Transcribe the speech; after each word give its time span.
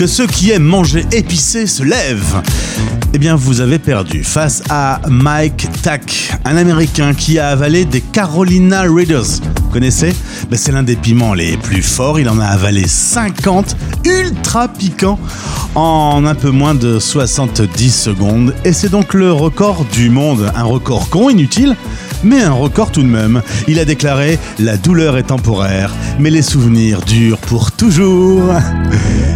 Que 0.00 0.06
ceux 0.06 0.26
qui 0.26 0.50
aiment 0.50 0.62
manger 0.62 1.04
épicé 1.12 1.66
se 1.66 1.82
lèvent. 1.82 2.40
Eh 3.12 3.18
bien, 3.18 3.36
vous 3.36 3.60
avez 3.60 3.78
perdu 3.78 4.24
face 4.24 4.62
à 4.70 4.98
Mike 5.10 5.68
Tack, 5.82 6.32
un 6.46 6.56
Américain 6.56 7.12
qui 7.12 7.38
a 7.38 7.48
avalé 7.48 7.84
des 7.84 8.00
Carolina 8.00 8.80
Readers. 8.88 9.42
Vous 9.62 9.68
connaissez? 9.68 10.14
Ben, 10.48 10.56
C'est 10.56 10.72
l'un 10.72 10.84
des 10.84 10.96
piments 10.96 11.34
les 11.34 11.58
plus 11.58 11.82
forts. 11.82 12.18
Il 12.18 12.30
en 12.30 12.40
a 12.40 12.46
avalé 12.46 12.88
50, 12.88 13.76
ultra 14.06 14.68
piquants, 14.68 15.18
en 15.74 16.24
un 16.24 16.34
peu 16.34 16.50
moins 16.50 16.74
de 16.74 16.98
70 16.98 17.90
secondes. 17.90 18.54
Et 18.64 18.72
c'est 18.72 18.88
donc 18.88 19.12
le 19.12 19.30
record 19.30 19.84
du 19.92 20.08
monde. 20.08 20.50
Un 20.56 20.64
record 20.64 21.10
con, 21.10 21.28
inutile, 21.28 21.76
mais 22.24 22.42
un 22.42 22.52
record 22.52 22.90
tout 22.90 23.02
de 23.02 23.06
même. 23.06 23.42
Il 23.68 23.78
a 23.78 23.84
déclaré 23.84 24.38
La 24.58 24.78
douleur 24.78 25.18
est 25.18 25.24
temporaire, 25.24 25.92
mais 26.18 26.30
les 26.30 26.42
souvenirs 26.42 27.02
durent 27.02 27.38
pour 27.38 27.72
toujours. 27.72 28.44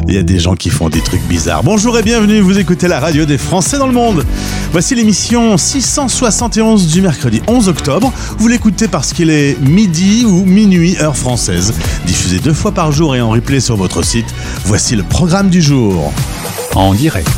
Il 0.08 0.14
y 0.14 0.18
a 0.18 0.22
des 0.22 0.38
gens 0.38 0.53
qui 0.56 0.70
font 0.70 0.88
des 0.88 1.00
trucs 1.00 1.22
bizarres. 1.22 1.62
Bonjour 1.62 1.98
et 1.98 2.02
bienvenue, 2.02 2.40
vous 2.40 2.58
écoutez 2.58 2.88
la 2.88 3.00
radio 3.00 3.24
des 3.24 3.38
Français 3.38 3.78
dans 3.78 3.86
le 3.86 3.92
monde. 3.92 4.24
Voici 4.72 4.94
l'émission 4.94 5.56
671 5.56 6.88
du 6.88 7.02
mercredi 7.02 7.42
11 7.46 7.68
octobre. 7.68 8.12
Vous 8.38 8.48
l'écoutez 8.48 8.88
parce 8.88 9.12
qu'il 9.12 9.30
est 9.30 9.60
midi 9.60 10.24
ou 10.26 10.44
minuit 10.44 10.96
heure 11.00 11.16
française. 11.16 11.74
Diffusé 12.06 12.38
deux 12.38 12.52
fois 12.52 12.72
par 12.72 12.92
jour 12.92 13.16
et 13.16 13.20
en 13.20 13.30
replay 13.30 13.60
sur 13.60 13.76
votre 13.76 14.02
site. 14.02 14.26
Voici 14.64 14.96
le 14.96 15.02
programme 15.02 15.50
du 15.50 15.62
jour. 15.62 16.12
En 16.74 16.92
direct. 16.92 17.28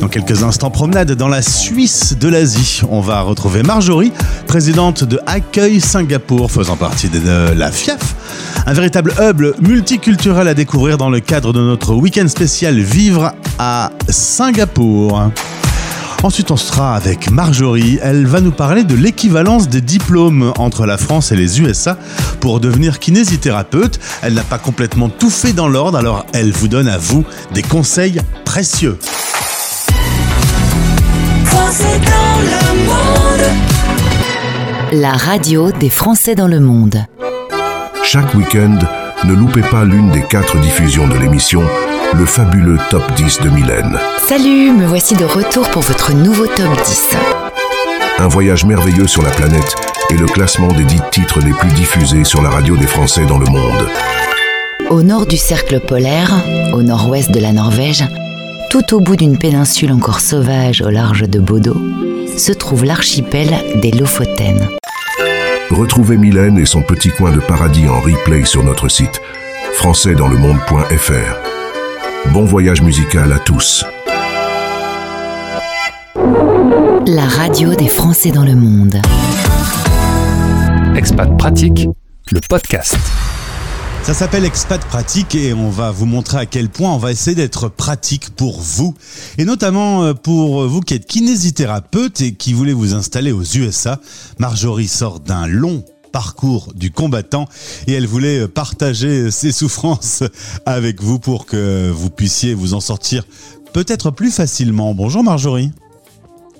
Dans 0.00 0.08
quelques 0.08 0.42
instants, 0.42 0.70
promenade 0.70 1.12
dans 1.12 1.28
la 1.28 1.40
Suisse 1.40 2.16
de 2.18 2.28
l'Asie. 2.28 2.82
On 2.90 3.00
va 3.00 3.22
retrouver 3.22 3.62
Marjorie, 3.62 4.12
présidente 4.46 5.02
de 5.02 5.18
Accueil 5.26 5.80
Singapour, 5.80 6.50
faisant 6.50 6.76
partie 6.76 7.08
de 7.08 7.52
la 7.54 7.72
FIAF. 7.72 8.14
Un 8.66 8.74
véritable 8.74 9.14
hub 9.18 9.42
multiculturel 9.66 10.46
à 10.48 10.54
découvrir 10.54 10.98
dans 10.98 11.08
le 11.08 11.20
cadre 11.20 11.54
de 11.54 11.60
notre 11.60 11.94
week-end 11.94 12.28
spécial 12.28 12.78
Vivre 12.78 13.32
à 13.58 13.92
Singapour. 14.10 15.30
Ensuite, 16.22 16.50
on 16.50 16.56
sera 16.56 16.96
avec 16.96 17.30
Marjorie. 17.30 17.98
Elle 18.02 18.26
va 18.26 18.40
nous 18.40 18.50
parler 18.50 18.84
de 18.84 18.94
l'équivalence 18.94 19.68
des 19.68 19.80
diplômes 19.80 20.52
entre 20.58 20.86
la 20.86 20.98
France 20.98 21.30
et 21.30 21.36
les 21.36 21.60
USA 21.60 21.98
pour 22.40 22.60
devenir 22.60 22.98
kinésithérapeute. 22.98 24.00
Elle 24.22 24.34
n'a 24.34 24.42
pas 24.42 24.58
complètement 24.58 25.08
tout 25.08 25.30
fait 25.30 25.52
dans 25.52 25.68
l'ordre, 25.68 25.98
alors 25.98 26.26
elle 26.32 26.52
vous 26.52 26.68
donne 26.68 26.88
à 26.88 26.98
vous 26.98 27.24
des 27.52 27.62
conseils 27.62 28.20
précieux. 28.44 28.98
La 34.92 35.12
radio 35.12 35.70
des 35.72 35.90
Français 35.90 36.34
dans 36.34 36.48
le 36.48 36.60
monde. 36.60 37.04
Chaque 38.02 38.34
week-end, 38.34 38.78
ne 39.24 39.32
loupez 39.32 39.62
pas 39.62 39.84
l'une 39.84 40.10
des 40.10 40.22
quatre 40.22 40.58
diffusions 40.58 41.08
de 41.08 41.16
l'émission, 41.16 41.62
le 42.14 42.26
fabuleux 42.26 42.78
Top 42.90 43.02
10 43.16 43.40
de 43.40 43.48
Mylène. 43.48 43.98
Salut, 44.28 44.72
me 44.72 44.86
voici 44.86 45.14
de 45.14 45.24
retour 45.24 45.68
pour 45.70 45.82
votre 45.82 46.12
nouveau 46.14 46.46
top 46.46 46.82
10. 46.84 47.16
Un 48.18 48.28
voyage 48.28 48.64
merveilleux 48.64 49.06
sur 49.06 49.22
la 49.22 49.30
planète 49.30 49.74
et 50.10 50.16
le 50.16 50.26
classement 50.26 50.68
des 50.68 50.84
dix 50.84 51.00
titres 51.10 51.40
les 51.40 51.52
plus 51.52 51.70
diffusés 51.72 52.24
sur 52.24 52.42
la 52.42 52.50
radio 52.50 52.76
des 52.76 52.86
Français 52.86 53.26
dans 53.26 53.38
le 53.38 53.46
monde. 53.46 53.88
Au 54.90 55.02
nord 55.02 55.26
du 55.26 55.36
cercle 55.36 55.80
polaire, 55.80 56.32
au 56.72 56.82
nord-ouest 56.82 57.30
de 57.30 57.40
la 57.40 57.52
Norvège, 57.52 58.04
tout 58.70 58.94
au 58.94 59.00
bout 59.00 59.16
d'une 59.16 59.38
péninsule 59.38 59.92
encore 59.92 60.20
sauvage 60.20 60.82
au 60.82 60.90
large 60.90 61.28
de 61.28 61.40
Bodo, 61.40 61.76
se 62.36 62.52
trouve 62.52 62.84
l'archipel 62.84 63.48
des 63.80 63.90
Lofoten. 63.90 64.68
Retrouvez 65.70 66.16
Mylène 66.16 66.58
et 66.58 66.66
son 66.66 66.82
petit 66.82 67.10
coin 67.10 67.32
de 67.32 67.40
paradis 67.40 67.88
en 67.88 68.00
replay 68.00 68.44
sur 68.44 68.62
notre 68.62 68.88
site 68.88 69.20
françaisdanslemonde.fr. 69.74 72.30
Bon 72.32 72.44
voyage 72.44 72.82
musical 72.82 73.32
à 73.32 73.40
tous. 73.40 73.84
La 77.06 77.24
radio 77.24 77.74
des 77.74 77.88
Français 77.88 78.30
dans 78.30 78.44
le 78.44 78.54
monde. 78.54 79.00
Expat 80.96 81.36
pratique, 81.36 81.88
le 82.30 82.40
podcast. 82.48 82.96
Ça 84.06 84.14
s'appelle 84.14 84.44
Expat 84.44 84.80
Pratique 84.84 85.34
et 85.34 85.52
on 85.52 85.68
va 85.68 85.90
vous 85.90 86.06
montrer 86.06 86.38
à 86.38 86.46
quel 86.46 86.68
point 86.68 86.94
on 86.94 86.96
va 86.96 87.10
essayer 87.10 87.34
d'être 87.34 87.68
pratique 87.68 88.30
pour 88.30 88.60
vous. 88.60 88.94
Et 89.36 89.44
notamment 89.44 90.04
euh, 90.04 90.14
pour 90.14 90.64
vous 90.68 90.80
qui 90.80 90.94
êtes 90.94 91.06
kinésithérapeute 91.06 92.20
et 92.20 92.34
qui 92.34 92.52
voulez 92.52 92.72
vous 92.72 92.94
installer 92.94 93.32
aux 93.32 93.42
USA. 93.42 93.98
Marjorie 94.38 94.86
sort 94.86 95.18
d'un 95.18 95.48
long 95.48 95.84
parcours 96.12 96.72
du 96.76 96.92
combattant 96.92 97.48
et 97.88 97.94
elle 97.94 98.06
voulait 98.06 98.42
euh, 98.42 98.46
partager 98.46 99.32
ses 99.32 99.50
souffrances 99.50 100.22
avec 100.66 101.02
vous 101.02 101.18
pour 101.18 101.44
que 101.44 101.90
vous 101.90 102.08
puissiez 102.08 102.54
vous 102.54 102.74
en 102.74 102.80
sortir 102.80 103.24
peut-être 103.72 104.12
plus 104.12 104.30
facilement. 104.30 104.94
Bonjour 104.94 105.24
Marjorie. 105.24 105.72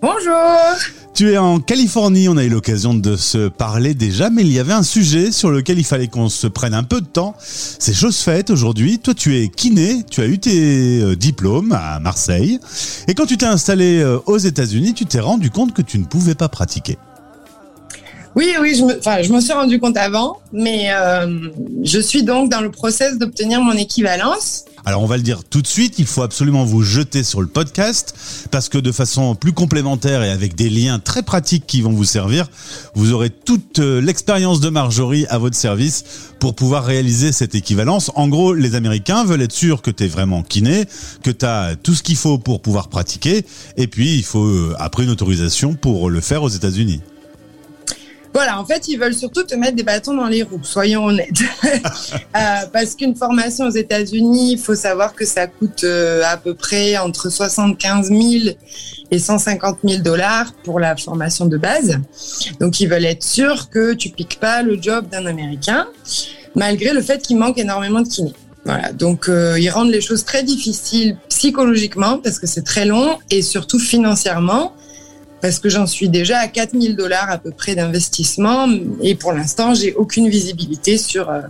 Bonjour 0.02 0.76
Tu 1.14 1.32
es 1.32 1.38
en 1.38 1.58
Californie, 1.58 2.28
on 2.28 2.36
a 2.36 2.44
eu 2.44 2.50
l'occasion 2.50 2.92
de 2.92 3.16
se 3.16 3.48
parler 3.48 3.94
déjà, 3.94 4.28
mais 4.28 4.42
il 4.42 4.52
y 4.52 4.58
avait 4.58 4.74
un 4.74 4.82
sujet 4.82 5.32
sur 5.32 5.50
lequel 5.50 5.78
il 5.78 5.84
fallait 5.84 6.08
qu'on 6.08 6.28
se 6.28 6.46
prenne 6.46 6.74
un 6.74 6.82
peu 6.82 7.00
de 7.00 7.06
temps. 7.06 7.34
C'est 7.38 7.94
chose 7.94 8.18
faite 8.18 8.50
aujourd'hui. 8.50 8.98
Toi, 8.98 9.14
tu 9.14 9.36
es 9.36 9.48
kiné, 9.48 10.04
tu 10.10 10.20
as 10.20 10.26
eu 10.26 10.38
tes 10.38 11.00
euh, 11.00 11.16
diplômes 11.16 11.72
à 11.72 11.98
Marseille, 12.00 12.60
et 13.08 13.14
quand 13.14 13.24
tu 13.24 13.38
t'es 13.38 13.46
installé 13.46 14.00
euh, 14.00 14.18
aux 14.26 14.38
États-Unis, 14.38 14.92
tu 14.92 15.06
t'es 15.06 15.20
rendu 15.20 15.50
compte 15.50 15.72
que 15.72 15.82
tu 15.82 15.98
ne 15.98 16.04
pouvais 16.04 16.34
pas 16.34 16.48
pratiquer. 16.48 16.98
Oui, 18.34 18.52
oui, 18.60 18.74
je 18.74 18.84
me, 18.84 18.98
enfin, 18.98 19.22
je 19.22 19.32
me 19.32 19.40
suis 19.40 19.54
rendu 19.54 19.80
compte 19.80 19.96
avant, 19.96 20.40
mais 20.52 20.88
euh, 20.92 21.48
je 21.82 21.98
suis 21.98 22.22
donc 22.22 22.50
dans 22.50 22.60
le 22.60 22.70
process 22.70 23.16
d'obtenir 23.16 23.62
mon 23.62 23.72
équivalence. 23.72 24.66
Alors 24.88 25.02
on 25.02 25.06
va 25.06 25.16
le 25.16 25.24
dire 25.24 25.42
tout 25.42 25.62
de 25.62 25.66
suite, 25.66 25.98
il 25.98 26.06
faut 26.06 26.22
absolument 26.22 26.64
vous 26.64 26.82
jeter 26.82 27.24
sur 27.24 27.40
le 27.40 27.48
podcast 27.48 28.14
parce 28.52 28.68
que 28.68 28.78
de 28.78 28.92
façon 28.92 29.34
plus 29.34 29.52
complémentaire 29.52 30.22
et 30.22 30.30
avec 30.30 30.54
des 30.54 30.70
liens 30.70 31.00
très 31.00 31.24
pratiques 31.24 31.66
qui 31.66 31.82
vont 31.82 31.90
vous 31.90 32.04
servir, 32.04 32.46
vous 32.94 33.12
aurez 33.12 33.30
toute 33.30 33.80
euh, 33.80 34.00
l'expérience 34.00 34.60
de 34.60 34.68
Marjorie 34.68 35.26
à 35.28 35.38
votre 35.38 35.56
service 35.56 36.04
pour 36.38 36.54
pouvoir 36.54 36.84
réaliser 36.84 37.32
cette 37.32 37.56
équivalence. 37.56 38.12
En 38.14 38.28
gros, 38.28 38.54
les 38.54 38.76
Américains 38.76 39.24
veulent 39.24 39.42
être 39.42 39.50
sûrs 39.50 39.82
que 39.82 39.90
tu 39.90 40.04
es 40.04 40.08
vraiment 40.08 40.44
kiné, 40.44 40.84
que 41.24 41.32
tu 41.32 41.44
as 41.44 41.74
tout 41.74 41.96
ce 41.96 42.04
qu'il 42.04 42.16
faut 42.16 42.38
pour 42.38 42.62
pouvoir 42.62 42.86
pratiquer 42.86 43.44
et 43.76 43.88
puis 43.88 44.14
il 44.14 44.24
faut 44.24 44.46
euh, 44.46 44.76
après 44.78 45.02
une 45.02 45.10
autorisation 45.10 45.74
pour 45.74 46.10
le 46.10 46.20
faire 46.20 46.44
aux 46.44 46.48
États-Unis. 46.48 47.00
Voilà, 48.36 48.60
en 48.60 48.66
fait, 48.66 48.86
ils 48.88 48.98
veulent 48.98 49.14
surtout 49.14 49.44
te 49.44 49.54
mettre 49.54 49.76
des 49.76 49.82
bâtons 49.82 50.12
dans 50.12 50.26
les 50.26 50.42
roues, 50.42 50.60
soyons 50.62 51.06
honnêtes. 51.06 51.40
Euh, 52.36 52.66
parce 52.70 52.94
qu'une 52.94 53.16
formation 53.16 53.66
aux 53.66 53.70
États-Unis, 53.70 54.52
il 54.52 54.58
faut 54.58 54.74
savoir 54.74 55.14
que 55.14 55.24
ça 55.24 55.46
coûte 55.46 55.84
euh, 55.84 56.22
à 56.26 56.36
peu 56.36 56.52
près 56.52 56.98
entre 56.98 57.30
75 57.30 58.08
000 58.08 58.54
et 59.10 59.18
150 59.18 59.78
000 59.82 60.02
dollars 60.02 60.52
pour 60.64 60.78
la 60.78 60.94
formation 60.96 61.46
de 61.46 61.56
base. 61.56 61.98
Donc, 62.60 62.78
ils 62.80 62.88
veulent 62.88 63.06
être 63.06 63.22
sûrs 63.22 63.70
que 63.70 63.94
tu 63.94 64.10
piques 64.10 64.38
pas 64.38 64.62
le 64.62 64.80
job 64.80 65.08
d'un 65.08 65.24
Américain, 65.24 65.86
malgré 66.54 66.92
le 66.92 67.00
fait 67.00 67.22
qu'il 67.22 67.38
manque 67.38 67.56
énormément 67.56 68.02
de 68.02 68.08
kinés. 68.08 68.34
Voilà, 68.66 68.92
donc 68.92 69.30
euh, 69.30 69.58
ils 69.58 69.70
rendent 69.70 69.92
les 69.92 70.02
choses 70.02 70.24
très 70.24 70.42
difficiles 70.42 71.16
psychologiquement 71.30 72.18
parce 72.18 72.38
que 72.38 72.46
c'est 72.46 72.64
très 72.64 72.84
long 72.84 73.18
et 73.30 73.40
surtout 73.40 73.78
financièrement 73.78 74.74
parce 75.46 75.60
que 75.60 75.68
j'en 75.68 75.86
suis 75.86 76.08
déjà 76.08 76.38
à 76.38 76.48
4000 76.48 76.96
dollars 76.96 77.30
à 77.30 77.38
peu 77.38 77.52
près 77.52 77.76
d'investissement 77.76 78.66
et 79.00 79.14
pour 79.14 79.32
l'instant, 79.32 79.74
j'ai 79.74 79.94
aucune 79.94 80.28
visibilité 80.28 80.98
sur, 80.98 81.30
euh, 81.30 81.42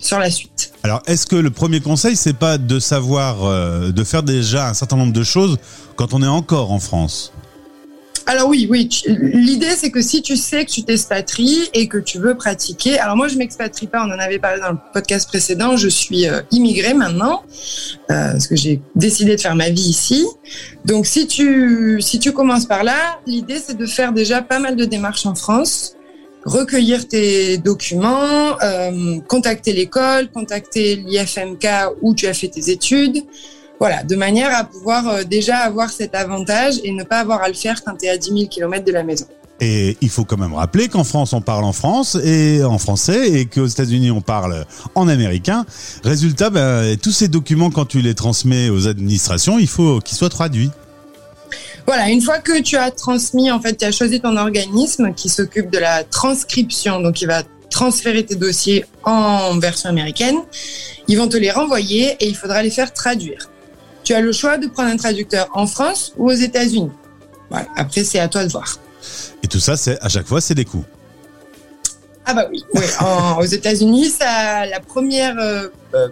sur 0.00 0.18
la 0.18 0.32
suite. 0.32 0.72
Alors, 0.82 1.00
est-ce 1.06 1.28
que 1.28 1.36
le 1.36 1.50
premier 1.50 1.78
conseil, 1.78 2.16
c'est 2.16 2.36
pas 2.36 2.58
de 2.58 2.80
savoir, 2.80 3.44
euh, 3.44 3.92
de 3.92 4.02
faire 4.02 4.24
déjà 4.24 4.68
un 4.68 4.74
certain 4.74 4.96
nombre 4.96 5.12
de 5.12 5.22
choses 5.22 5.58
quand 5.94 6.12
on 6.12 6.24
est 6.24 6.26
encore 6.26 6.72
en 6.72 6.80
France? 6.80 7.32
Alors 8.28 8.48
oui, 8.48 8.66
oui. 8.68 8.88
L'idée, 9.06 9.70
c'est 9.76 9.92
que 9.92 10.02
si 10.02 10.20
tu 10.20 10.36
sais 10.36 10.64
que 10.64 10.70
tu 10.70 10.82
t'expatries 10.82 11.70
et 11.74 11.86
que 11.86 11.96
tu 11.96 12.18
veux 12.18 12.34
pratiquer, 12.36 12.98
alors 12.98 13.16
moi, 13.16 13.28
je 13.28 13.36
m'expatrie 13.36 13.86
pas. 13.86 14.04
On 14.04 14.10
en 14.10 14.18
avait 14.18 14.40
parlé 14.40 14.60
dans 14.60 14.72
le 14.72 14.78
podcast 14.92 15.28
précédent. 15.28 15.76
Je 15.76 15.86
suis 15.86 16.28
euh, 16.28 16.42
immigrée 16.50 16.92
maintenant 16.92 17.44
euh, 18.10 18.32
parce 18.32 18.48
que 18.48 18.56
j'ai 18.56 18.80
décidé 18.96 19.36
de 19.36 19.40
faire 19.40 19.54
ma 19.54 19.70
vie 19.70 19.88
ici. 19.88 20.26
Donc, 20.84 21.06
si 21.06 21.28
tu 21.28 22.00
si 22.00 22.18
tu 22.18 22.32
commences 22.32 22.66
par 22.66 22.82
là, 22.82 23.20
l'idée, 23.28 23.58
c'est 23.64 23.76
de 23.76 23.86
faire 23.86 24.12
déjà 24.12 24.42
pas 24.42 24.58
mal 24.58 24.74
de 24.74 24.84
démarches 24.84 25.26
en 25.26 25.36
France. 25.36 25.92
Recueillir 26.44 27.06
tes 27.06 27.58
documents, 27.58 28.60
euh, 28.60 29.18
contacter 29.28 29.72
l'école, 29.72 30.30
contacter 30.30 30.96
l'IFMK 30.96 31.66
où 32.02 32.14
tu 32.14 32.26
as 32.26 32.34
fait 32.34 32.48
tes 32.48 32.70
études, 32.70 33.22
Voilà, 33.78 34.02
de 34.04 34.16
manière 34.16 34.54
à 34.54 34.64
pouvoir 34.64 35.08
euh, 35.08 35.24
déjà 35.24 35.58
avoir 35.58 35.90
cet 35.90 36.14
avantage 36.14 36.76
et 36.82 36.92
ne 36.92 37.04
pas 37.04 37.18
avoir 37.18 37.42
à 37.42 37.48
le 37.48 37.54
faire 37.54 37.84
quand 37.84 37.94
tu 37.96 38.06
es 38.06 38.08
à 38.08 38.16
10 38.16 38.28
000 38.28 38.46
km 38.48 38.84
de 38.84 38.92
la 38.92 39.02
maison. 39.02 39.26
Et 39.60 39.96
il 40.00 40.10
faut 40.10 40.24
quand 40.24 40.36
même 40.36 40.54
rappeler 40.54 40.88
qu'en 40.88 41.04
France, 41.04 41.32
on 41.32 41.40
parle 41.40 41.64
en 41.64 41.72
France 41.72 42.16
et 42.22 42.62
en 42.62 42.78
français 42.78 43.30
et 43.30 43.46
qu'aux 43.46 43.66
États-Unis, 43.66 44.10
on 44.10 44.20
parle 44.20 44.66
en 44.94 45.08
américain. 45.08 45.64
Résultat, 46.04 46.50
ben, 46.50 46.96
tous 46.98 47.12
ces 47.12 47.28
documents, 47.28 47.70
quand 47.70 47.86
tu 47.86 48.02
les 48.02 48.14
transmets 48.14 48.68
aux 48.68 48.86
administrations, 48.86 49.58
il 49.58 49.68
faut 49.68 50.00
qu'ils 50.00 50.16
soient 50.16 50.28
traduits. 50.28 50.70
Voilà, 51.86 52.10
une 52.10 52.20
fois 52.20 52.38
que 52.38 52.60
tu 52.60 52.76
as 52.76 52.90
transmis, 52.90 53.50
en 53.50 53.60
fait, 53.60 53.76
tu 53.76 53.84
as 53.84 53.92
choisi 53.92 54.20
ton 54.20 54.36
organisme 54.36 55.14
qui 55.14 55.28
s'occupe 55.28 55.70
de 55.70 55.78
la 55.78 56.04
transcription, 56.04 57.00
donc 57.00 57.22
il 57.22 57.26
va 57.26 57.42
transférer 57.70 58.24
tes 58.24 58.34
dossiers 58.34 58.84
en 59.04 59.58
version 59.58 59.88
américaine, 59.88 60.36
ils 61.08 61.16
vont 61.16 61.28
te 61.28 61.36
les 61.36 61.50
renvoyer 61.50 62.16
et 62.20 62.26
il 62.26 62.36
faudra 62.36 62.62
les 62.62 62.70
faire 62.70 62.92
traduire. 62.92 63.50
Tu 64.06 64.14
as 64.14 64.20
le 64.20 64.30
choix 64.30 64.56
de 64.56 64.68
prendre 64.68 64.88
un 64.88 64.96
traducteur 64.96 65.48
en 65.52 65.66
France 65.66 66.12
ou 66.16 66.30
aux 66.30 66.34
États-Unis. 66.34 66.92
Voilà, 67.50 67.66
après, 67.76 68.04
c'est 68.04 68.20
à 68.20 68.28
toi 68.28 68.44
de 68.44 68.50
voir. 68.52 68.78
Et 69.42 69.48
tout 69.48 69.58
ça, 69.58 69.76
c'est 69.76 70.00
à 70.00 70.08
chaque 70.08 70.28
fois, 70.28 70.40
c'est 70.40 70.54
des 70.54 70.64
coûts. 70.64 70.84
Ah 72.24 72.32
bah 72.32 72.46
oui, 72.48 72.62
oui. 72.74 72.84
En- 73.00 73.38
aux 73.40 73.44
États-Unis, 73.44 74.10
ça, 74.10 74.64
la 74.66 74.78
première 74.78 75.36
euh, 75.40 75.66
euh, 75.94 76.08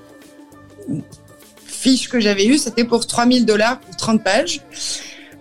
fiche 1.66 2.08
que 2.08 2.18
j'avais 2.18 2.46
eue, 2.46 2.58
c'était 2.58 2.82
pour 2.82 3.06
3000 3.06 3.46
dollars 3.46 3.78
pour 3.78 3.94
30 3.96 4.24
pages. 4.24 4.60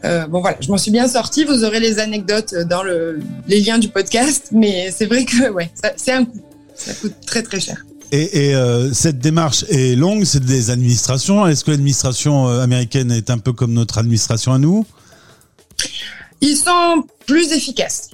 Euh, 0.06 0.28
bon 0.28 0.42
voilà, 0.42 0.58
je 0.60 0.70
m'en 0.70 0.78
suis 0.78 0.92
bien 0.92 1.08
sortie. 1.08 1.46
Vous 1.46 1.64
aurez 1.64 1.80
les 1.80 1.98
anecdotes 1.98 2.54
dans 2.70 2.84
le, 2.84 3.20
les 3.48 3.62
liens 3.62 3.80
du 3.80 3.90
podcast, 3.90 4.50
mais 4.52 4.92
c'est 4.96 5.08
vrai 5.08 5.26
que 5.26 5.50
ouais, 5.50 5.72
c'est 5.98 6.12
un 6.12 6.26
coût. 6.26 6.40
Ça 6.76 6.94
coûte 6.94 7.16
très 7.26 7.42
très 7.42 7.60
cher. 7.60 7.84
Et, 8.13 8.50
et, 8.50 8.56
euh, 8.56 8.94
cette 8.94 9.18
démarche 9.18 9.65
est 9.69 9.95
longue, 9.95 10.24
c'est 10.24 10.45
des 10.45 10.69
administrations. 10.69 11.48
Est-ce 11.48 11.63
que 11.63 11.71
l'administration 11.71 12.48
euh, 12.48 12.62
américaine 12.62 13.12
est 13.12 13.31
un 13.31 13.39
peu 13.39 13.54
comme 13.54 13.74
notre 13.74 13.98
administration 13.98 14.54
à 14.54 14.60
nous? 14.60 14.86
Ils 16.39 16.56
sont 16.56 17.06
plus 17.25 17.51
efficaces. 17.54 18.12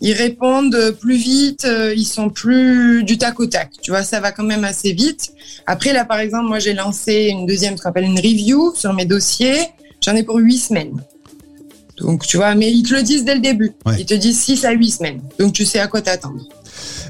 Ils 0.00 0.12
répondent 0.12 0.96
plus 1.00 1.16
vite, 1.16 1.64
euh, 1.64 1.92
ils 1.92 2.06
sont 2.06 2.30
plus 2.30 3.02
du 3.02 3.18
tac 3.18 3.40
au 3.40 3.46
tac. 3.46 3.70
Tu 3.82 3.90
vois, 3.90 4.04
ça 4.04 4.20
va 4.20 4.30
quand 4.30 4.44
même 4.44 4.62
assez 4.62 4.92
vite. 4.92 5.32
Après, 5.66 5.92
là, 5.92 6.04
par 6.04 6.20
exemple, 6.20 6.46
moi, 6.46 6.60
j'ai 6.60 6.74
lancé 6.74 7.26
une 7.28 7.44
deuxième, 7.44 7.76
ce 7.76 7.82
qu'on 7.82 7.88
appelle 7.88 8.04
une 8.04 8.20
review 8.20 8.72
sur 8.76 8.92
mes 8.92 9.06
dossiers. 9.06 9.58
J'en 10.04 10.14
ai 10.14 10.22
pour 10.22 10.36
huit 10.36 10.58
semaines. 10.58 11.02
Donc, 11.98 12.28
tu 12.28 12.36
vois, 12.36 12.54
mais 12.54 12.70
ils 12.70 12.84
te 12.84 12.94
le 12.94 13.02
disent 13.02 13.24
dès 13.24 13.34
le 13.34 13.40
début. 13.40 13.72
Ouais. 13.86 13.96
Ils 13.98 14.06
te 14.06 14.14
disent 14.14 14.40
six 14.40 14.64
à 14.64 14.70
huit 14.70 14.92
semaines. 14.92 15.20
Donc, 15.40 15.52
tu 15.52 15.64
sais 15.64 15.80
à 15.80 15.88
quoi 15.88 16.00
t'attendre. 16.00 16.42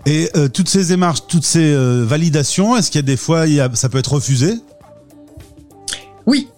Et 0.06 0.30
euh, 0.36 0.48
toutes 0.48 0.68
ces 0.68 0.86
démarches, 0.86 1.26
toutes 1.28 1.44
ces 1.44 1.72
euh, 1.72 2.04
validations, 2.04 2.76
est-ce 2.76 2.90
qu'il 2.90 2.98
y 2.98 3.04
a 3.04 3.06
des 3.06 3.16
fois, 3.16 3.46
il 3.46 3.54
y 3.54 3.60
a, 3.60 3.70
ça 3.74 3.88
peut 3.88 3.98
être 3.98 4.14
refusé? 4.14 4.54
Oui. 6.26 6.48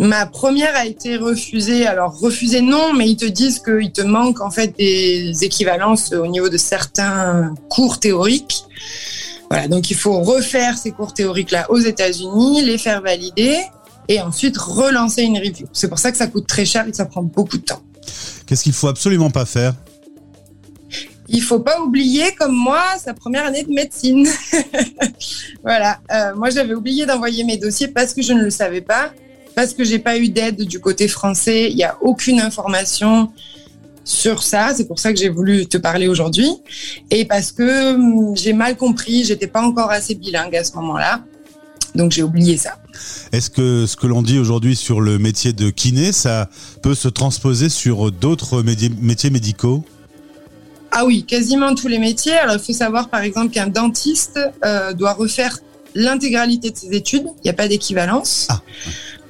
Ma 0.00 0.26
première 0.26 0.76
a 0.76 0.86
été 0.86 1.16
refusée. 1.16 1.86
Alors, 1.86 2.18
refusée, 2.18 2.60
non, 2.60 2.94
mais 2.94 3.10
ils 3.10 3.16
te 3.16 3.24
disent 3.24 3.58
qu'il 3.58 3.90
te 3.90 4.02
manque 4.02 4.40
en 4.40 4.50
fait 4.50 4.74
des 4.78 5.32
équivalences 5.42 6.12
au 6.12 6.28
niveau 6.28 6.48
de 6.48 6.56
certains 6.56 7.52
cours 7.68 7.98
théoriques. 7.98 8.62
Voilà, 9.50 9.66
donc 9.66 9.90
il 9.90 9.96
faut 9.96 10.20
refaire 10.20 10.78
ces 10.78 10.92
cours 10.92 11.14
théoriques-là 11.14 11.66
aux 11.70 11.78
États-Unis, 11.78 12.62
les 12.64 12.78
faire 12.78 13.02
valider 13.02 13.56
et 14.06 14.20
ensuite 14.20 14.56
relancer 14.56 15.22
une 15.22 15.38
review. 15.38 15.66
C'est 15.72 15.88
pour 15.88 15.98
ça 15.98 16.12
que 16.12 16.18
ça 16.18 16.26
coûte 16.26 16.46
très 16.46 16.64
cher 16.64 16.86
et 16.86 16.90
que 16.90 16.96
ça 16.96 17.06
prend 17.06 17.22
beaucoup 17.22 17.58
de 17.58 17.62
temps. 17.62 17.82
Qu'est-ce 18.46 18.62
qu'il 18.62 18.72
faut 18.72 18.88
absolument 18.88 19.30
pas 19.30 19.46
faire? 19.46 19.74
Il 21.28 21.42
faut 21.42 21.60
pas 21.60 21.80
oublier, 21.80 22.32
comme 22.38 22.54
moi, 22.54 22.82
sa 23.02 23.12
première 23.12 23.44
année 23.44 23.62
de 23.62 23.72
médecine. 23.72 24.26
voilà. 25.62 26.00
Euh, 26.10 26.34
moi, 26.34 26.48
j'avais 26.48 26.74
oublié 26.74 27.04
d'envoyer 27.04 27.44
mes 27.44 27.58
dossiers 27.58 27.88
parce 27.88 28.14
que 28.14 28.22
je 28.22 28.32
ne 28.32 28.42
le 28.42 28.50
savais 28.50 28.80
pas, 28.80 29.12
parce 29.54 29.74
que 29.74 29.84
j'ai 29.84 29.98
pas 29.98 30.16
eu 30.16 30.30
d'aide 30.30 30.62
du 30.62 30.80
côté 30.80 31.06
français. 31.06 31.70
Il 31.70 31.76
n'y 31.76 31.84
a 31.84 31.98
aucune 32.00 32.40
information 32.40 33.30
sur 34.04 34.42
ça. 34.42 34.72
C'est 34.74 34.86
pour 34.86 34.98
ça 34.98 35.12
que 35.12 35.18
j'ai 35.18 35.28
voulu 35.28 35.66
te 35.66 35.76
parler 35.76 36.08
aujourd'hui. 36.08 36.50
Et 37.10 37.26
parce 37.26 37.52
que 37.52 37.94
hum, 37.94 38.34
j'ai 38.34 38.54
mal 38.54 38.76
compris, 38.76 39.24
j'étais 39.24 39.48
pas 39.48 39.60
encore 39.60 39.90
assez 39.90 40.14
bilingue 40.14 40.56
à 40.56 40.64
ce 40.64 40.74
moment-là. 40.76 41.22
Donc, 41.94 42.12
j'ai 42.12 42.22
oublié 42.22 42.56
ça. 42.56 42.78
Est-ce 43.32 43.50
que 43.50 43.86
ce 43.86 43.96
que 43.96 44.06
l'on 44.06 44.22
dit 44.22 44.38
aujourd'hui 44.38 44.76
sur 44.76 45.00
le 45.00 45.18
métier 45.18 45.52
de 45.52 45.68
kiné, 45.70 46.12
ça 46.12 46.48
peut 46.82 46.94
se 46.94 47.08
transposer 47.08 47.68
sur 47.68 48.12
d'autres 48.12 48.62
métiers 48.62 49.30
médicaux? 49.30 49.84
Ah 51.00 51.04
oui, 51.04 51.22
quasiment 51.22 51.76
tous 51.76 51.86
les 51.86 52.00
métiers. 52.00 52.34
Alors, 52.34 52.56
il 52.56 52.60
faut 52.60 52.72
savoir, 52.72 53.08
par 53.08 53.20
exemple, 53.20 53.50
qu'un 53.50 53.68
dentiste 53.68 54.40
euh, 54.64 54.92
doit 54.92 55.12
refaire 55.12 55.60
l'intégralité 55.94 56.72
de 56.72 56.76
ses 56.76 56.92
études. 56.92 57.26
Il 57.36 57.42
n'y 57.44 57.50
a 57.50 57.52
pas 57.52 57.68
d'équivalence. 57.68 58.48
Ah. 58.50 58.60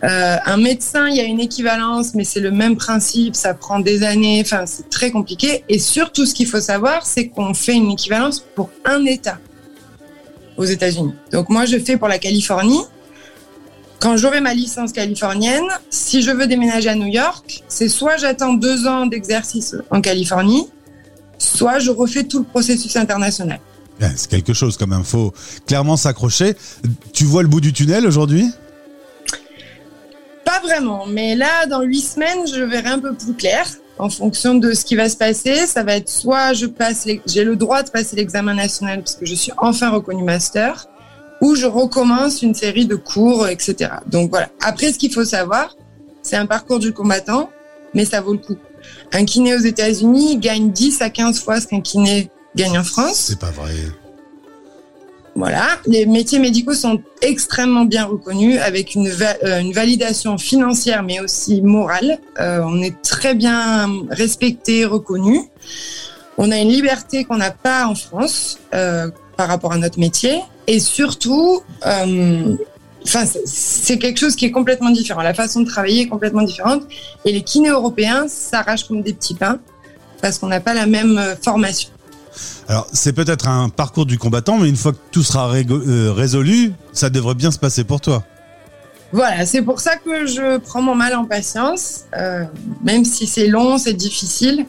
Euh, 0.04 0.36
un 0.46 0.56
médecin, 0.56 1.10
il 1.10 1.16
y 1.16 1.20
a 1.20 1.24
une 1.24 1.40
équivalence, 1.40 2.14
mais 2.14 2.24
c'est 2.24 2.40
le 2.40 2.52
même 2.52 2.78
principe. 2.78 3.36
Ça 3.36 3.52
prend 3.52 3.80
des 3.80 4.02
années. 4.02 4.40
Enfin, 4.42 4.64
c'est 4.64 4.88
très 4.88 5.10
compliqué. 5.10 5.62
Et 5.68 5.78
surtout, 5.78 6.24
ce 6.24 6.32
qu'il 6.32 6.46
faut 6.46 6.62
savoir, 6.62 7.04
c'est 7.04 7.28
qu'on 7.28 7.52
fait 7.52 7.74
une 7.74 7.90
équivalence 7.90 8.40
pour 8.54 8.70
un 8.86 9.04
État 9.04 9.38
aux 10.56 10.64
États-Unis. 10.64 11.12
Donc, 11.32 11.50
moi, 11.50 11.66
je 11.66 11.78
fais 11.78 11.98
pour 11.98 12.08
la 12.08 12.18
Californie. 12.18 12.80
Quand 14.00 14.16
j'aurai 14.16 14.40
ma 14.40 14.54
licence 14.54 14.92
californienne, 14.92 15.68
si 15.90 16.22
je 16.22 16.30
veux 16.30 16.46
déménager 16.46 16.88
à 16.88 16.94
New 16.94 17.08
York, 17.08 17.62
c'est 17.68 17.88
soit 17.88 18.16
j'attends 18.16 18.54
deux 18.54 18.86
ans 18.86 19.04
d'exercice 19.04 19.74
en 19.90 20.00
Californie, 20.00 20.68
soit 21.38 21.78
je 21.78 21.90
refais 21.90 22.24
tout 22.24 22.40
le 22.40 22.44
processus 22.44 22.96
international. 22.96 23.60
C'est 24.16 24.28
quelque 24.28 24.52
chose 24.52 24.76
quand 24.76 24.86
même, 24.86 25.04
faut 25.04 25.32
clairement 25.66 25.96
s'accrocher. 25.96 26.54
Tu 27.12 27.24
vois 27.24 27.42
le 27.42 27.48
bout 27.48 27.60
du 27.60 27.72
tunnel 27.72 28.06
aujourd'hui? 28.06 28.48
Pas 30.44 30.60
vraiment, 30.60 31.06
mais 31.06 31.34
là, 31.34 31.66
dans 31.66 31.82
huit 31.82 32.02
semaines, 32.02 32.46
je 32.46 32.62
verrai 32.62 32.90
un 32.90 33.00
peu 33.00 33.14
plus 33.14 33.34
clair. 33.34 33.66
En 33.98 34.08
fonction 34.08 34.54
de 34.54 34.72
ce 34.72 34.84
qui 34.84 34.94
va 34.94 35.08
se 35.08 35.16
passer, 35.16 35.66
ça 35.66 35.82
va 35.82 35.96
être 35.96 36.08
soit 36.08 36.52
je 36.52 36.66
passe, 36.66 37.06
j'ai 37.26 37.42
le 37.42 37.56
droit 37.56 37.82
de 37.82 37.90
passer 37.90 38.14
l'examen 38.14 38.54
national 38.54 39.00
parce 39.00 39.16
que 39.16 39.26
je 39.26 39.34
suis 39.34 39.50
enfin 39.58 39.90
reconnu 39.90 40.22
master, 40.22 40.86
ou 41.40 41.56
je 41.56 41.66
recommence 41.66 42.42
une 42.42 42.54
série 42.54 42.86
de 42.86 42.94
cours, 42.94 43.48
etc. 43.48 43.90
Donc 44.06 44.30
voilà. 44.30 44.48
Après, 44.60 44.92
ce 44.92 44.98
qu'il 44.98 45.12
faut 45.12 45.24
savoir, 45.24 45.76
c'est 46.22 46.36
un 46.36 46.46
parcours 46.46 46.78
du 46.78 46.92
combattant, 46.92 47.50
mais 47.92 48.04
ça 48.04 48.20
vaut 48.20 48.32
le 48.32 48.38
coup. 48.38 48.56
Un 49.12 49.24
kiné 49.24 49.54
aux 49.54 49.60
États-Unis 49.60 50.38
gagne 50.38 50.70
10 50.70 51.00
à 51.02 51.10
15 51.10 51.40
fois 51.40 51.60
ce 51.60 51.66
qu'un 51.66 51.80
kiné 51.80 52.30
gagne 52.56 52.78
en 52.78 52.84
France. 52.84 53.16
C'est 53.16 53.38
pas 53.38 53.50
vrai. 53.50 53.72
Voilà, 55.34 55.68
les 55.86 56.04
métiers 56.04 56.40
médicaux 56.40 56.74
sont 56.74 57.00
extrêmement 57.22 57.84
bien 57.84 58.06
reconnus 58.06 58.58
avec 58.60 58.96
une, 58.96 59.08
va- 59.08 59.36
euh, 59.44 59.60
une 59.60 59.72
validation 59.72 60.36
financière 60.36 61.04
mais 61.04 61.20
aussi 61.20 61.62
morale. 61.62 62.18
Euh, 62.40 62.60
on 62.64 62.82
est 62.82 63.00
très 63.02 63.34
bien 63.36 63.88
respecté, 64.10 64.84
reconnu. 64.84 65.42
On 66.38 66.50
a 66.50 66.58
une 66.58 66.70
liberté 66.70 67.22
qu'on 67.24 67.36
n'a 67.36 67.52
pas 67.52 67.86
en 67.86 67.94
France 67.94 68.58
euh, 68.74 69.10
par 69.36 69.46
rapport 69.46 69.70
à 69.72 69.76
notre 69.78 70.00
métier 70.00 70.40
et 70.66 70.80
surtout, 70.80 71.60
c'est- 73.04 73.98
quelque 73.98 74.18
chose 74.18 74.36
qui 74.36 74.44
est 74.44 74.50
complètement 74.50 74.90
différent. 74.90 75.22
La 75.22 75.34
façon 75.34 75.60
de 75.60 75.68
travailler 75.68 76.02
est 76.02 76.08
complètement 76.08 76.42
différente 76.42 76.82
et 77.24 77.32
les 77.32 77.42
kinés 77.42 77.70
européens 77.70 78.26
s'arrachent 78.28 78.84
comme 78.84 79.02
des 79.02 79.12
petits 79.14 79.34
pains 79.34 79.58
parce 80.20 80.38
qu'on 80.38 80.48
n'a 80.48 80.60
pas 80.60 80.74
la 80.74 80.86
même 80.86 81.16
euh, 81.18 81.34
formation. 81.36 81.90
Alors, 82.68 82.86
c'est 82.92 83.12
peut-être 83.12 83.48
un 83.48 83.68
parcours 83.68 84.04
du 84.06 84.18
combattant, 84.18 84.58
mais 84.58 84.68
une 84.68 84.76
fois 84.76 84.92
que 84.92 84.98
tout 85.10 85.22
sera 85.22 85.50
euh, 85.52 86.12
résolu, 86.12 86.72
ça 86.92 87.08
devrait 87.10 87.34
bien 87.34 87.50
se 87.50 87.58
passer 87.58 87.84
pour 87.84 88.00
toi. 88.00 88.24
Voilà, 89.10 89.46
c'est 89.46 89.62
pour 89.62 89.80
ça 89.80 89.96
que 89.96 90.26
je 90.26 90.58
prends 90.58 90.82
mon 90.82 90.94
mal 90.94 91.14
en 91.14 91.24
patience, 91.24 92.00
euh, 92.14 92.44
même 92.84 93.06
si 93.06 93.26
c'est 93.26 93.46
long, 93.46 93.78
c'est 93.78 93.94
difficile. 93.94 94.66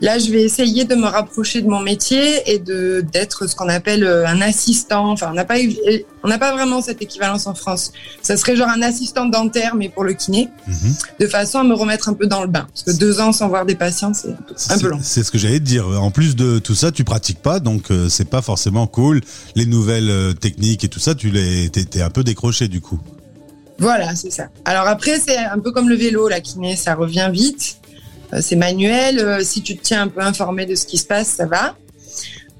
Là, 0.00 0.18
je 0.20 0.30
vais 0.30 0.42
essayer 0.42 0.84
de 0.84 0.94
me 0.94 1.06
rapprocher 1.06 1.60
de 1.60 1.68
mon 1.68 1.80
métier 1.80 2.40
et 2.52 2.58
de 2.60 3.04
d'être 3.12 3.48
ce 3.48 3.56
qu'on 3.56 3.68
appelle 3.68 4.04
euh, 4.04 4.26
un 4.28 4.40
assistant. 4.42 5.10
Enfin, 5.10 5.28
on 5.30 5.34
n'a 5.34 5.44
pas 5.44 5.60
eu- 5.60 5.74
on 6.22 6.28
n'a 6.28 6.38
pas 6.38 6.52
vraiment 6.52 6.80
cette 6.80 7.02
équivalence 7.02 7.48
en 7.48 7.54
France. 7.54 7.92
Ça 8.22 8.36
serait 8.36 8.54
genre 8.54 8.68
un 8.68 8.80
assistant 8.80 9.26
dentaire, 9.26 9.74
mais 9.74 9.88
pour 9.88 10.04
le 10.04 10.12
kiné, 10.14 10.48
Mhm. 10.68 10.94
de 11.18 11.26
façon 11.26 11.58
à 11.58 11.64
me 11.64 11.74
remettre 11.74 12.08
un 12.08 12.14
peu 12.14 12.26
dans 12.28 12.42
le 12.42 12.48
bain. 12.48 12.66
Parce 12.72 12.84
que 12.84 12.92
deux 12.98 13.20
ans 13.20 13.32
sans 13.32 13.48
voir 13.48 13.66
des 13.66 13.74
patients, 13.74 14.14
c'est 14.14 14.28
un 14.72 14.78
peu- 14.78 14.88
long. 14.88 15.00
C'est 15.02 15.24
ce 15.24 15.32
que 15.32 15.36
j'allais 15.38 15.58
te 15.58 15.64
dire. 15.64 15.86
En 16.00 16.12
plus 16.12 16.36
de 16.36 16.60
tout 16.60 16.76
ça, 16.76 16.92
tu 16.92 17.02
pratiques 17.02 17.42
pas, 17.42 17.58
donc 17.58 17.90
euh, 17.90 18.08
c'est 18.08 18.24
pas 18.30 18.40
forcément 18.40 18.86
cool. 18.86 19.20
Les 19.56 19.66
nouvelles 19.66 20.34
techniques 20.40 20.84
et 20.84 20.88
tout 20.88 21.00
ça, 21.00 21.14
tu 21.16 21.30
les, 21.30 21.68
t'es 21.70 22.00
un 22.02 22.10
peu 22.10 22.22
décroché 22.22 22.68
du 22.68 22.80
coup. 22.80 23.00
Voilà, 23.80 24.14
c'est 24.14 24.30
ça. 24.30 24.48
Alors 24.64 24.86
après, 24.86 25.18
c'est 25.18 25.36
un 25.38 25.58
peu 25.58 25.72
comme 25.72 25.88
le 25.88 25.96
vélo, 25.96 26.28
la 26.28 26.40
kiné, 26.40 26.76
ça 26.76 26.94
revient 26.94 27.28
vite. 27.32 27.78
Euh, 28.32 28.38
C'est 28.40 28.54
manuel. 28.56 29.18
euh, 29.18 29.40
Si 29.42 29.62
tu 29.62 29.76
te 29.76 29.82
tiens 29.82 30.02
un 30.02 30.08
peu 30.08 30.20
informé 30.20 30.66
de 30.66 30.74
ce 30.76 30.86
qui 30.86 30.98
se 30.98 31.06
passe, 31.06 31.28
ça 31.28 31.46
va. 31.46 31.76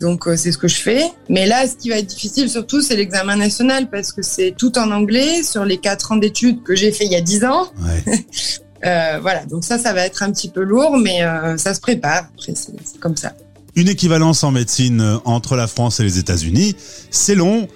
Donc 0.00 0.26
euh, 0.26 0.34
c'est 0.36 0.50
ce 0.50 0.56
que 0.58 0.66
je 0.66 0.76
fais. 0.80 1.04
Mais 1.28 1.46
là, 1.46 1.68
ce 1.68 1.76
qui 1.76 1.90
va 1.90 1.98
être 1.98 2.06
difficile 2.06 2.48
surtout, 2.48 2.80
c'est 2.80 2.96
l'examen 2.96 3.36
national 3.36 3.90
parce 3.90 4.12
que 4.12 4.22
c'est 4.22 4.54
tout 4.56 4.78
en 4.78 4.90
anglais 4.90 5.42
sur 5.42 5.64
les 5.66 5.76
quatre 5.76 6.10
ans 6.12 6.16
d'études 6.16 6.62
que 6.62 6.74
j'ai 6.74 6.90
fait 6.90 7.04
il 7.04 7.12
y 7.12 7.16
a 7.16 7.20
dix 7.20 7.44
ans. 7.44 7.68
Ouais. 7.80 8.26
Euh, 8.82 9.18
voilà, 9.20 9.44
donc 9.44 9.62
ça, 9.62 9.76
ça 9.78 9.92
va 9.92 10.06
être 10.06 10.22
un 10.22 10.32
petit 10.32 10.48
peu 10.48 10.62
lourd, 10.62 10.96
mais 10.96 11.22
euh, 11.22 11.58
ça 11.58 11.74
se 11.74 11.80
prépare. 11.80 12.28
Après, 12.34 12.54
c'est 12.56 12.98
comme 12.98 13.14
ça. 13.14 13.34
Une 13.76 13.88
équivalence 13.90 14.42
en 14.42 14.52
médecine 14.52 15.18
entre 15.26 15.54
la 15.54 15.66
France 15.66 16.00
et 16.00 16.02
les 16.02 16.18
États-Unis, 16.18 16.74
c'est 17.10 17.34
long, 17.34 17.68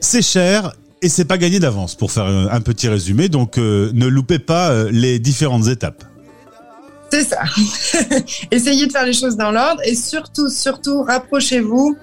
c'est 0.00 0.20
cher 0.20 0.74
Et 1.02 1.08
c'est 1.08 1.24
pas 1.24 1.38
gagné 1.38 1.60
d'avance 1.60 1.94
pour 1.94 2.12
faire 2.12 2.26
un 2.26 2.60
petit 2.60 2.86
résumé, 2.88 3.30
donc 3.30 3.56
euh, 3.56 3.90
ne 3.94 4.06
loupez 4.06 4.38
pas 4.38 4.70
euh, 4.70 4.90
les 4.92 5.18
différentes 5.18 5.66
étapes. 5.68 6.04
C'est 7.10 7.24
ça. 7.24 7.42
Essayez 8.50 8.86
de 8.86 8.92
faire 8.92 9.06
les 9.06 9.14
choses 9.14 9.36
dans 9.36 9.50
l'ordre 9.50 9.80
et 9.84 9.94
surtout, 9.94 10.50
surtout, 10.50 11.02
rapprochez-vous 11.02 11.96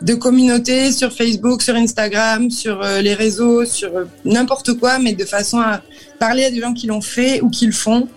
de 0.00 0.14
communautés 0.14 0.90
sur 0.90 1.12
Facebook, 1.12 1.60
sur 1.60 1.74
Instagram, 1.74 2.50
sur 2.50 2.82
euh, 2.82 3.02
les 3.02 3.12
réseaux, 3.12 3.66
sur 3.66 3.90
n'importe 4.24 4.72
quoi, 4.78 4.98
mais 4.98 5.12
de 5.12 5.26
façon 5.26 5.60
à 5.60 5.82
parler 6.18 6.44
à 6.44 6.50
des 6.50 6.60
gens 6.60 6.72
qui 6.72 6.86
l'ont 6.86 7.02
fait 7.02 7.42
ou 7.42 7.50
qui 7.50 7.66
le 7.66 7.72
font. 7.72 8.08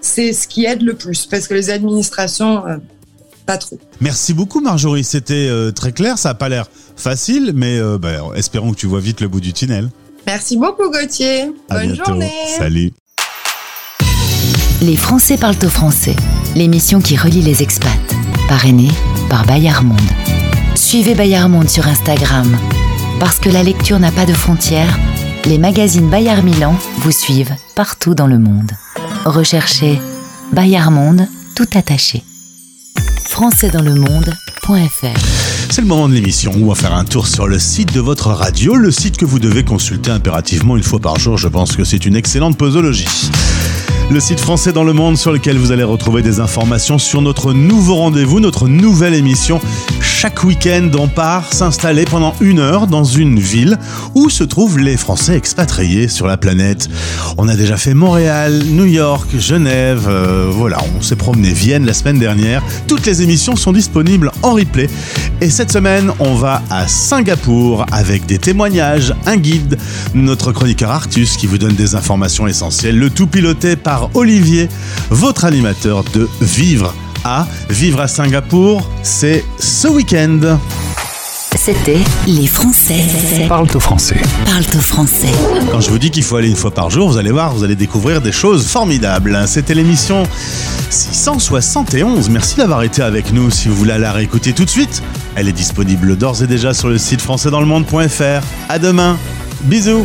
C'est 0.00 0.32
ce 0.32 0.46
qui 0.46 0.66
aide 0.66 0.82
le 0.82 0.94
plus 0.94 1.26
parce 1.26 1.48
que 1.48 1.54
les 1.54 1.70
administrations, 1.70 2.62
pas 3.46 3.58
trop. 3.58 3.78
Merci 4.00 4.32
beaucoup 4.34 4.60
Marjorie, 4.60 5.04
c'était 5.04 5.48
euh, 5.48 5.70
très 5.70 5.92
clair, 5.92 6.18
ça 6.18 6.30
a 6.30 6.34
pas 6.34 6.48
l'air 6.48 6.66
facile, 6.96 7.52
mais 7.54 7.78
euh, 7.78 7.98
bah, 7.98 8.10
espérons 8.36 8.72
que 8.72 8.78
tu 8.78 8.86
vois 8.86 9.00
vite 9.00 9.20
le 9.20 9.28
bout 9.28 9.40
du 9.40 9.52
tunnel. 9.52 9.90
Merci 10.26 10.56
beaucoup 10.56 10.90
Gauthier. 10.90 11.52
À 11.68 11.80
Bonne 11.80 11.92
bientôt. 11.92 12.12
journée. 12.12 12.32
Salut. 12.56 12.92
Les 14.82 14.96
Français 14.96 15.36
parlent 15.36 15.56
au 15.64 15.68
français, 15.68 16.16
l'émission 16.56 17.00
qui 17.00 17.16
relie 17.16 17.42
les 17.42 17.62
expats, 17.62 17.90
parrainée 18.48 18.90
par 19.28 19.46
Bayard 19.46 19.84
Monde. 19.84 19.98
Suivez 20.74 21.14
Bayard 21.14 21.48
Monde 21.48 21.68
sur 21.68 21.86
Instagram. 21.86 22.56
Parce 23.20 23.38
que 23.38 23.48
la 23.48 23.62
lecture 23.62 23.98
n'a 24.00 24.10
pas 24.10 24.26
de 24.26 24.32
frontières, 24.32 24.98
les 25.46 25.58
magazines 25.58 26.10
Bayard 26.10 26.42
Milan 26.44 26.74
vous 26.98 27.12
suivent 27.12 27.54
partout 27.74 28.14
dans 28.14 28.26
le 28.26 28.38
monde. 28.38 28.72
Recherchez 29.24 30.00
Bayard 30.52 30.90
Monde 30.90 31.26
tout 31.54 31.68
attaché. 31.74 32.24
françaisdanslemonde.fr 33.34 35.18
C'est 35.68 35.80
le 35.80 35.88
moment 35.88 36.08
de 36.08 36.14
l'émission 36.14 36.52
où 36.52 36.66
on 36.66 36.68
va 36.68 36.76
faire 36.76 36.94
un 36.94 37.04
tour 37.04 37.26
sur 37.26 37.48
le 37.48 37.58
site 37.58 37.92
de 37.92 37.98
votre 37.98 38.28
radio, 38.28 38.76
le 38.76 38.92
site 38.92 39.16
que 39.16 39.24
vous 39.24 39.40
devez 39.40 39.64
consulter 39.64 40.12
impérativement 40.12 40.76
une 40.76 40.84
fois 40.84 41.00
par 41.00 41.18
jour. 41.18 41.36
Je 41.36 41.48
pense 41.48 41.74
que 41.74 41.82
c'est 41.82 42.06
une 42.06 42.14
excellente 42.14 42.56
posologie. 42.56 43.08
Le 44.10 44.20
site 44.20 44.38
français 44.38 44.72
dans 44.72 44.84
le 44.84 44.92
monde 44.92 45.16
sur 45.16 45.32
lequel 45.32 45.56
vous 45.56 45.72
allez 45.72 45.82
retrouver 45.82 46.22
des 46.22 46.38
informations 46.38 46.98
sur 46.98 47.22
notre 47.22 47.52
nouveau 47.52 47.96
rendez-vous, 47.96 48.38
notre 48.38 48.68
nouvelle 48.68 49.14
émission. 49.14 49.60
Chaque 50.00 50.44
week-end, 50.44 50.90
on 50.98 51.08
part 51.08 51.52
s'installer 51.52 52.04
pendant 52.04 52.34
une 52.40 52.58
heure 52.58 52.86
dans 52.86 53.04
une 53.04 53.40
ville 53.40 53.78
où 54.14 54.28
se 54.28 54.44
trouvent 54.44 54.78
les 54.78 54.96
Français 54.96 55.36
expatriés 55.36 56.08
sur 56.08 56.26
la 56.26 56.36
planète. 56.36 56.88
On 57.38 57.48
a 57.48 57.56
déjà 57.56 57.76
fait 57.76 57.94
Montréal, 57.94 58.62
New 58.66 58.84
York, 58.84 59.28
Genève, 59.38 60.06
euh, 60.08 60.48
voilà, 60.50 60.78
on 60.96 61.02
s'est 61.02 61.16
promené 61.16 61.52
Vienne 61.52 61.86
la 61.86 61.94
semaine 61.94 62.18
dernière. 62.18 62.62
Toutes 62.86 63.06
les 63.06 63.22
émissions 63.22 63.56
sont 63.56 63.72
disponibles 63.72 64.30
en 64.42 64.52
replay. 64.52 64.88
Et 65.40 65.50
cette 65.50 65.72
semaine, 65.72 66.12
on 66.20 66.34
va 66.34 66.62
à 66.70 66.86
Singapour 66.88 67.86
avec 67.90 68.26
des 68.26 68.38
témoignages, 68.38 69.14
un 69.26 69.36
guide, 69.36 69.78
notre 70.14 70.52
chroniqueur 70.52 70.90
Artus 70.90 71.36
qui 71.36 71.46
vous 71.46 71.58
donne 71.58 71.74
des 71.74 71.94
informations 71.94 72.46
essentielles, 72.46 72.98
le 72.98 73.10
tout 73.10 73.26
piloté 73.26 73.76
par 73.76 73.93
Olivier, 74.14 74.68
votre 75.10 75.44
animateur 75.44 76.04
de 76.12 76.28
Vivre 76.40 76.94
à 77.24 77.46
Vivre 77.70 78.00
à 78.00 78.08
Singapour, 78.08 78.88
c'est 79.02 79.44
ce 79.58 79.88
week-end. 79.88 80.58
C'était 81.56 82.00
Les 82.26 82.46
Français 82.46 83.00
Parle 83.48 83.68
au 83.74 83.80
français. 83.80 84.20
parlent 84.44 84.64
au 84.76 84.80
français. 84.80 85.28
Quand 85.70 85.80
je 85.80 85.88
vous 85.88 85.98
dis 85.98 86.10
qu'il 86.10 86.24
faut 86.24 86.36
aller 86.36 86.48
une 86.48 86.56
fois 86.56 86.72
par 86.72 86.90
jour, 86.90 87.08
vous 87.08 87.16
allez 87.16 87.30
voir, 87.30 87.54
vous 87.54 87.64
allez 87.64 87.76
découvrir 87.76 88.20
des 88.20 88.32
choses 88.32 88.66
formidables. 88.66 89.40
C'était 89.46 89.74
l'émission 89.74 90.24
671. 90.90 92.28
Merci 92.28 92.56
d'avoir 92.56 92.82
été 92.82 93.02
avec 93.02 93.32
nous. 93.32 93.50
Si 93.50 93.68
vous 93.68 93.76
voulez 93.76 93.96
la 93.98 94.12
réécouter 94.12 94.52
tout 94.52 94.64
de 94.64 94.70
suite, 94.70 95.02
elle 95.36 95.48
est 95.48 95.52
disponible 95.52 96.16
d'ores 96.16 96.42
et 96.42 96.46
déjà 96.46 96.74
sur 96.74 96.88
le 96.88 96.98
site 96.98 97.22
françaisdanslemonde.fr. 97.22 98.44
À 98.68 98.78
demain. 98.78 99.16
Bisous. 99.62 100.04